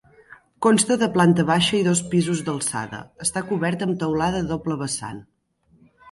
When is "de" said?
1.01-1.09